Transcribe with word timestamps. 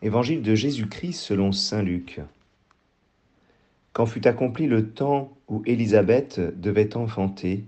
Évangile 0.00 0.42
de 0.42 0.54
Jésus-Christ 0.54 1.14
selon 1.14 1.50
Saint 1.50 1.82
Luc. 1.82 2.20
Quand 3.92 4.06
fut 4.06 4.28
accompli 4.28 4.68
le 4.68 4.90
temps 4.90 5.36
où 5.48 5.64
Élisabeth 5.66 6.38
devait 6.38 6.96
enfanter, 6.96 7.64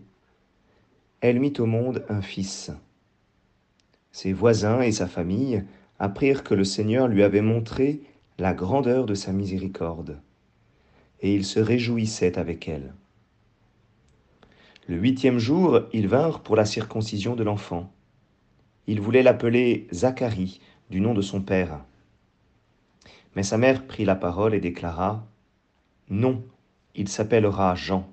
elle 1.20 1.40
mit 1.40 1.54
au 1.58 1.66
monde 1.66 2.04
un 2.08 2.22
fils. 2.22 2.70
Ses 4.12 4.32
voisins 4.32 4.80
et 4.80 4.92
sa 4.92 5.08
famille 5.08 5.64
apprirent 5.98 6.44
que 6.44 6.54
le 6.54 6.62
Seigneur 6.62 7.08
lui 7.08 7.24
avait 7.24 7.40
montré 7.40 8.00
la 8.38 8.54
grandeur 8.54 9.06
de 9.06 9.14
sa 9.14 9.32
miséricorde, 9.32 10.20
et 11.22 11.34
ils 11.34 11.44
se 11.44 11.58
réjouissaient 11.58 12.38
avec 12.38 12.68
elle. 12.68 12.94
Le 14.86 14.96
huitième 14.96 15.38
jour, 15.38 15.80
ils 15.92 16.06
vinrent 16.06 16.44
pour 16.44 16.54
la 16.54 16.64
circoncision 16.64 17.34
de 17.34 17.42
l'enfant. 17.42 17.92
Ils 18.86 19.00
voulaient 19.00 19.24
l'appeler 19.24 19.88
Zacharie, 19.92 20.60
du 20.90 21.00
nom 21.00 21.12
de 21.12 21.22
son 21.22 21.42
père. 21.42 21.84
Mais 23.36 23.42
sa 23.42 23.58
mère 23.58 23.86
prit 23.86 24.04
la 24.04 24.16
parole 24.16 24.54
et 24.54 24.60
déclara, 24.60 25.26
Non, 26.08 26.42
il 26.94 27.08
s'appellera 27.08 27.74
Jean. 27.74 28.08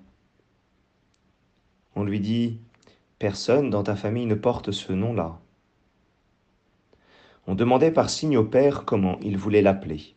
On 1.95 2.03
lui 2.03 2.19
dit, 2.19 2.59
Personne 3.19 3.71
dans 3.71 3.83
ta 3.83 3.95
famille 3.95 4.27
ne 4.27 4.35
porte 4.35 4.71
ce 4.71 4.93
nom-là. 4.93 5.39
On 7.47 7.55
demandait 7.55 7.91
par 7.91 8.09
signe 8.09 8.37
au 8.37 8.43
père 8.43 8.85
comment 8.85 9.17
il 9.21 9.37
voulait 9.37 9.61
l'appeler. 9.61 10.13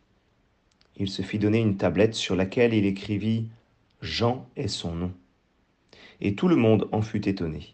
Il 0.97 1.09
se 1.09 1.23
fit 1.23 1.39
donner 1.39 1.59
une 1.59 1.77
tablette 1.77 2.13
sur 2.13 2.35
laquelle 2.35 2.73
il 2.73 2.85
écrivit 2.85 3.47
Jean 4.01 4.47
est 4.55 4.67
son 4.67 4.93
nom. 4.93 5.11
Et 6.19 6.35
tout 6.35 6.47
le 6.47 6.55
monde 6.55 6.87
en 6.91 7.01
fut 7.01 7.27
étonné. 7.27 7.73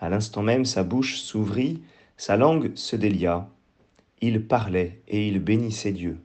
À 0.00 0.08
l'instant 0.08 0.42
même, 0.42 0.64
sa 0.64 0.84
bouche 0.84 1.18
s'ouvrit, 1.18 1.82
sa 2.16 2.36
langue 2.36 2.74
se 2.76 2.96
délia. 2.96 3.48
Il 4.20 4.46
parlait 4.46 5.00
et 5.08 5.28
il 5.28 5.40
bénissait 5.40 5.92
Dieu. 5.92 6.18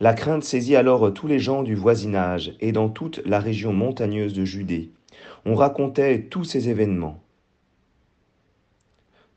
La 0.00 0.14
crainte 0.14 0.44
saisit 0.44 0.76
alors 0.76 1.12
tous 1.12 1.26
les 1.26 1.38
gens 1.38 1.62
du 1.62 1.74
voisinage 1.74 2.54
et 2.60 2.72
dans 2.72 2.88
toute 2.88 3.20
la 3.24 3.40
région 3.40 3.72
montagneuse 3.72 4.34
de 4.34 4.44
Judée. 4.44 4.90
On 5.44 5.54
racontait 5.54 6.22
tous 6.22 6.44
ces 6.44 6.68
événements. 6.68 7.20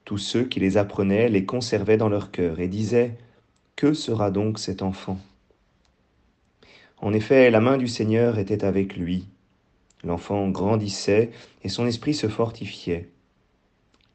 Tous 0.06 0.18
ceux 0.18 0.44
qui 0.46 0.60
les 0.60 0.78
apprenaient 0.78 1.30
les 1.30 1.46
conservaient 1.46 1.98
dans 1.98 2.10
leur 2.10 2.32
cœur 2.32 2.60
et 2.60 2.68
disaient 2.68 3.18
Que 3.76 3.94
sera 3.94 4.32
donc 4.32 4.58
cet 4.58 4.82
enfant? 4.82 5.20
En 7.00 7.14
effet, 7.14 7.52
la 7.52 7.60
main 7.60 7.78
du 7.78 7.88
Seigneur 7.88 8.40
était 8.40 8.64
avec 8.64 8.96
lui. 8.96 9.28
L'enfant 10.04 10.48
grandissait 10.50 11.32
et 11.64 11.70
son 11.70 11.86
esprit 11.86 12.14
se 12.14 12.28
fortifiait. 12.28 13.10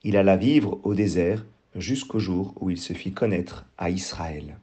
Il 0.03 0.17
alla 0.17 0.37
vivre 0.37 0.81
au 0.83 0.95
désert 0.95 1.45
jusqu'au 1.77 2.19
jour 2.19 2.55
où 2.61 2.71
il 2.71 2.79
se 2.79 2.93
fit 2.93 3.13
connaître 3.13 3.65
à 3.79 3.91
Israël. 3.91 4.57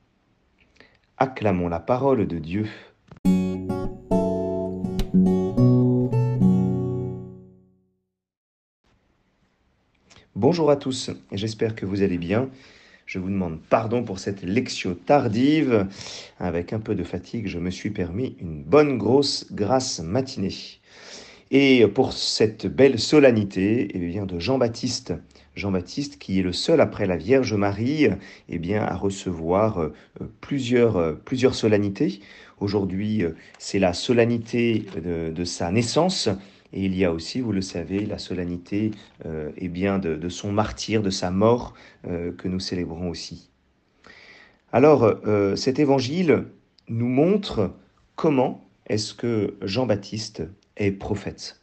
Acclamons 1.17 1.67
la 1.67 1.79
parole 1.79 2.27
de 2.27 2.39
Dieu. 2.39 2.67
Bonjour 10.35 10.71
à 10.71 10.77
tous, 10.77 11.11
j'espère 11.33 11.75
que 11.75 11.85
vous 11.85 12.01
allez 12.01 12.17
bien. 12.17 12.49
Je 13.05 13.17
vous 13.17 13.29
demande 13.29 13.59
pardon 13.69 14.03
pour 14.03 14.19
cette 14.19 14.43
lecture 14.43 14.95
tardive. 15.05 15.87
Avec 16.39 16.73
un 16.73 16.79
peu 16.79 16.93
de 16.95 17.03
fatigue, 17.03 17.47
je 17.47 17.57
me 17.57 17.71
suis 17.71 17.89
permis 17.89 18.37
une 18.39 18.63
bonne 18.63 18.97
grosse 18.97 19.51
grasse 19.51 19.99
matinée. 19.99 20.53
Et 21.51 21.87
pour 21.87 22.13
cette 22.13 22.67
belle 22.67 22.99
solennité 22.99 23.89
eh 23.93 23.99
bien, 23.99 24.27
de 24.27 24.37
Jean-Baptiste, 24.37 25.13
Jean-Baptiste 25.55 26.19
qui 26.19 26.39
est 26.39 26.43
le 26.43 26.53
seul 26.53 26.79
après 26.79 27.07
la 27.07 27.17
Vierge 27.17 27.53
Marie 27.55 28.07
eh 28.49 28.59
bien, 28.59 28.83
à 28.83 28.95
recevoir 28.95 29.79
euh, 29.79 29.93
plusieurs, 30.41 30.97
euh, 30.97 31.13
plusieurs 31.13 31.55
solennités. 31.55 32.19
Aujourd'hui, 32.59 33.23
euh, 33.23 33.31
c'est 33.57 33.79
la 33.79 33.93
solennité 33.93 34.85
de, 35.03 35.43
sa 35.43 35.71
naissance 35.71 36.29
et 36.71 36.85
il 36.85 36.95
y 36.95 37.03
a 37.03 37.11
aussi, 37.11 37.41
vous 37.41 37.51
le 37.51 37.61
savez, 37.61 38.05
la 38.05 38.19
solennité 38.19 38.91
eh 39.25 39.69
bien 39.69 39.97
de, 39.97 40.29
son 40.29 40.51
martyr, 40.51 41.01
de 41.01 41.09
sa 41.09 41.31
mort, 41.31 41.73
que 42.03 42.47
nous 42.47 42.59
célébrons 42.59 43.09
aussi. 43.09 43.49
Alors, 44.71 45.11
cet 45.55 45.79
évangile 45.79 46.43
nous 46.87 47.07
montre 47.07 47.73
comment 48.15 48.69
est-ce 48.85 49.15
que 49.15 49.55
Jean-Baptiste 49.63 50.43
est 50.79 50.91
prophète. 50.91 51.61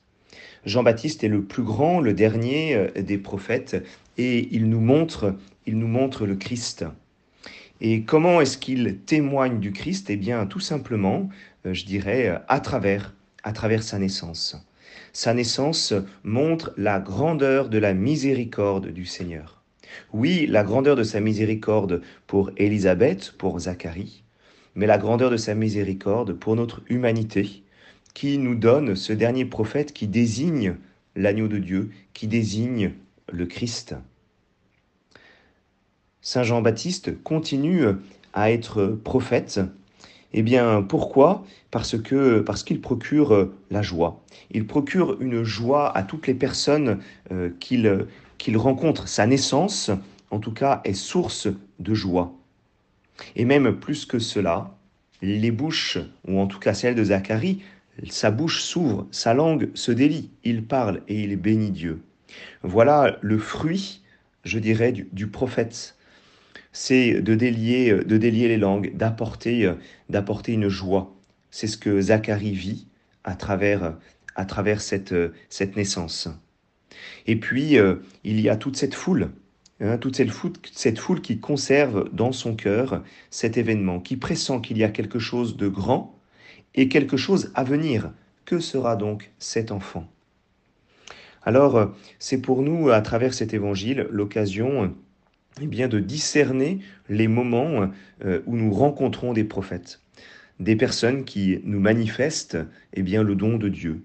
Jean-Baptiste 0.65 1.25
est 1.25 1.29
le 1.29 1.43
plus 1.43 1.63
grand, 1.63 2.01
le 2.01 2.13
dernier 2.13 2.91
des 2.97 3.19
prophètes, 3.19 3.85
et 4.19 4.49
il 4.51 4.69
nous 4.69 4.81
montre, 4.81 5.35
il 5.67 5.79
nous 5.79 5.89
montre 5.89 6.27
le 6.27 6.37
Christ. 6.37 6.85
Et 7.81 8.03
comment 8.03 8.41
est-ce 8.41 8.57
qu'il 8.59 8.99
témoigne 8.99 9.61
du 9.61 9.73
Christ? 9.73 10.11
Eh 10.11 10.17
bien, 10.17 10.47
tout 10.47 10.61
simplement, 10.61 11.29
je 11.65 11.85
dirais, 11.85 12.41
à 12.49 12.61
travers, 12.61 13.15
à 13.43 13.53
travers 13.53 13.83
sa 13.83 13.99
naissance. 13.99 14.57
Sa 15.13 15.35
naissance 15.35 15.95
montre 16.25 16.73
la 16.77 17.01
grandeur 17.01 17.69
de 17.69 17.79
la 17.79 17.95
miséricorde 17.95 18.89
du 18.89 19.05
Seigneur. 19.07 19.63
Oui, 20.13 20.47
la 20.49 20.63
grandeur 20.63 20.97
de 20.97 21.03
sa 21.03 21.21
miséricorde 21.21 22.03
pour 22.27 22.51
Élisabeth, 22.57 23.35
pour 23.39 23.59
Zacharie, 23.61 24.25
mais 24.75 24.87
la 24.87 24.99
grandeur 24.99 25.31
de 25.31 25.37
sa 25.37 25.55
miséricorde 25.55 26.33
pour 26.33 26.57
notre 26.57 26.83
humanité, 26.89 27.63
qui 28.17 28.39
nous 28.39 28.55
donne 28.55 28.97
ce 28.97 29.13
dernier 29.13 29.45
prophète 29.45 29.93
qui 29.93 30.07
désigne 30.07 30.77
l'agneau 31.17 31.49
de 31.49 31.59
Dieu, 31.59 31.91
qui 32.15 32.27
désigne 32.27 32.93
le 33.31 33.45
Christ. 33.45 33.95
Saint 36.23 36.43
Jean-Baptiste 36.43 37.23
continue 37.23 37.85
à 38.33 38.51
être 38.51 38.99
prophète 39.05 39.61
eh 40.33 40.43
bien, 40.43 40.83
pourquoi? 40.83 41.45
Parce 41.71 41.99
que 41.99 42.41
parce 42.41 42.63
qu'il 42.63 42.81
procure 42.81 43.51
la 43.71 43.83
joie. 43.83 44.23
Il 44.51 44.67
procure 44.67 45.21
une 45.21 45.45
joie 45.45 45.95
à 45.97 46.03
toutes 46.03 46.27
les 46.27 46.35
personnes 46.35 46.99
euh, 47.33 47.51
qu'il 47.61 48.07
qu'il 48.39 48.57
rencontre. 48.57 49.09
Sa 49.09 49.27
naissance, 49.27 49.91
en 50.31 50.39
tout 50.39 50.53
cas, 50.53 50.81
est 50.85 50.95
source 50.95 51.49
de 51.81 51.95
joie. 51.95 52.33
Et 53.35 53.45
même 53.45 53.77
plus 53.77 54.05
que 54.07 54.19
cela, 54.19 54.75
les 55.23 55.51
bouches, 55.51 55.99
ou 56.27 56.41
en 56.41 56.47
tout 56.47 56.59
cas 56.59 56.75
celle 56.75 56.95
de 56.95 57.05
Zacharie, 57.05 57.63
sa 58.09 58.31
bouche 58.31 58.63
s'ouvre, 58.63 59.07
sa 59.11 59.35
langue 59.35 59.71
se 59.75 59.93
délie, 59.93 60.31
il 60.45 60.65
parle 60.65 61.03
et 61.09 61.23
il 61.23 61.37
bénit 61.37 61.71
Dieu. 61.71 62.03
Voilà 62.63 63.19
le 63.23 63.39
fruit, 63.39 64.03
je 64.45 64.59
dirais, 64.59 64.93
du, 64.93 65.27
prophète 65.27 65.97
c'est 66.73 67.23
de 67.23 67.35
délier, 67.35 67.91
euh, 67.91 68.05
de 68.05 68.19
délier 68.19 68.49
les 68.49 68.59
langues, 68.59 68.95
d'apporter, 68.95 69.65
euh, 69.65 69.75
d'apporter 70.11 70.53
une 70.53 70.69
joie. 70.69 71.17
C'est 71.51 71.69
ce 71.69 71.79
que 71.79 72.01
Zacharie 72.03 72.53
vit 72.53 72.87
à 73.25 73.35
travers, 73.35 73.97
à 74.35 74.45
travers 74.45 74.83
cette, 74.83 75.13
euh, 75.13 75.33
cette 75.49 75.75
naissance. 75.77 76.29
Et 77.27 77.37
puis, 77.37 77.77
il 78.25 78.41
y 78.41 78.49
a 78.49 78.57
toute 78.57 78.77
cette 78.77 78.95
foule, 78.95 79.31
hein, 79.81 79.99
toute 79.99 80.17
cette 80.17 80.31
foule, 80.31 80.53
cette 80.73 80.99
foule 80.99 81.21
qui 81.21 81.41
conserve 81.41 82.09
dans 82.13 82.33
son 82.33 82.55
cœur 82.55 83.03
cet 83.31 83.57
événement, 83.57 83.99
qui 84.01 84.17
pressent 84.17 84.61
qu'il 84.63 84.79
y 84.79 84.85
a 84.85 84.89
quelque 84.89 85.19
chose 85.19 85.57
de 85.57 85.69
grand 85.69 86.17
et 86.77 86.89
quelque 86.89 87.17
chose 87.17 87.51
à 87.55 87.65
venir. 87.65 88.13
Que 88.45 88.61
sera 88.61 88.97
donc 88.97 89.33
cet 89.39 89.73
enfant? 89.73 90.09
Alors, 91.43 91.95
c'est 92.19 92.41
pour 92.41 92.63
nous, 92.63 92.91
à 92.91 93.01
travers 93.01 93.35
cet 93.35 93.55
évangile, 93.55 94.07
l'occasion 94.11 94.95
eh 95.61 95.67
bien, 95.67 95.89
de 95.89 96.01
discerner 96.01 96.81
les 97.09 97.29
moments 97.29 97.91
euh, 98.25 98.41
où 98.47 98.57
nous 98.57 98.73
rencontrons 98.73 99.33
des 99.33 99.45
prophètes, 99.45 100.01
des 100.61 100.77
personnes 100.77 101.25
qui 101.25 101.61
nous 101.65 101.81
manifestent 101.81 102.59
eh 102.93 103.03
bien, 103.03 103.23
le 103.23 103.35
don 103.35 103.57
de 103.57 103.69
Dieu. 103.69 104.03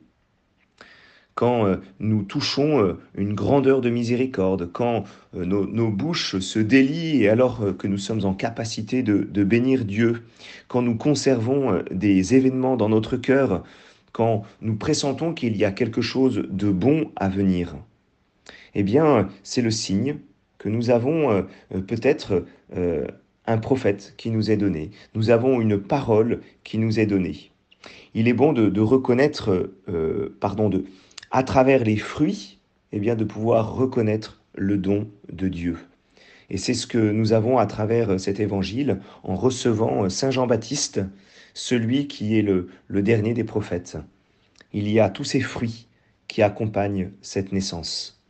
Quand 1.42 1.66
euh, 1.66 1.78
nous 2.00 2.22
touchons 2.22 2.84
euh, 2.84 3.00
une 3.16 3.34
grandeur 3.34 3.82
de 3.82 3.90
miséricorde, 3.90 4.72
quand 4.72 5.06
nos, 5.34 5.90
bouches 5.90 6.38
se 6.38 6.60
délient 6.60 7.24
et 7.24 7.30
alors 7.30 7.76
que 7.80 7.88
nous 7.88 7.98
sommes 7.98 8.26
en 8.26 8.36
capacité 8.36 9.02
de, 9.02 9.44
bénir 9.44 9.84
Dieu, 9.84 10.22
quand 10.68 10.84
nous 10.84 10.96
conservons 10.96 11.82
des 11.90 12.36
événements 12.36 12.78
dans 12.78 12.90
notre 12.90 13.18
cœur, 13.18 13.64
quand 14.12 14.44
nous 14.62 14.76
pressentons 14.76 15.34
qu'il 15.34 15.58
y 15.58 15.66
a 15.66 15.72
quelque 15.72 16.02
chose 16.02 16.44
de 16.48 16.70
bon 16.70 17.10
à 17.16 17.28
venir, 17.28 17.76
eh 18.76 18.84
bien, 18.84 19.30
c'est 19.42 19.64
le 19.64 19.72
signe 19.72 20.18
que 20.62 20.70
nous 20.70 20.92
avons 20.92 21.32
euh, 21.32 21.42
euh, 21.74 21.82
peut-être 21.82 22.46
euh, 22.78 23.08
un 23.48 23.58
prophète 23.58 24.14
qui 24.18 24.30
nous 24.30 24.52
est 24.52 24.58
donné, 24.58 24.92
nous 25.16 25.32
avons 25.32 25.60
une 25.60 25.80
parole 25.80 26.42
qui 26.64 26.78
nous 26.78 27.00
est 27.00 27.08
donnée. 27.08 27.52
Il 28.14 28.28
est 28.28 28.34
bon 28.34 28.54
de, 28.54 28.80
reconnaître, 28.80 29.72
pardon, 30.40 30.70
de, 30.70 30.86
à 31.32 31.44
travers 31.44 31.84
les 31.84 31.98
fruits, 31.98 32.60
eh 32.92 33.00
bien, 33.00 33.16
de 33.16 33.24
pouvoir 33.24 33.74
reconnaître 33.74 34.42
le 34.54 34.78
don 34.78 35.10
de 35.32 35.48
Dieu. 35.48 35.78
Et 36.50 36.58
c'est 36.58 36.74
ce 36.74 36.88
que 36.88 36.98
nous 36.98 37.32
avons 37.32 37.58
à 37.58 37.66
travers 37.66 38.20
cet 38.20 38.40
évangile 38.40 39.00
en 39.24 39.36
recevant 39.36 40.10
Saint 40.10 40.32
Jean-Baptiste, 40.32 41.02
celui 41.54 42.08
qui 42.08 42.38
est 42.38 42.42
le 42.42 43.02
dernier 43.02 43.34
des 43.34 43.46
prophètes. 43.46 43.98
Il 44.74 44.90
y 44.90 45.00
a 45.00 45.10
tous 45.10 45.24
ces 45.24 45.42
fruits 45.42 45.88
qui 46.28 46.42
accompagnent 46.42 47.12
cette 47.22 47.52
naissance. 47.52 48.22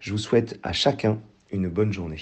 Je 0.00 0.12
vous 0.12 0.18
souhaite 0.18 0.58
à 0.62 0.72
chacun 0.72 1.20
une 1.50 1.68
bonne 1.68 1.92
journée. 1.92 2.20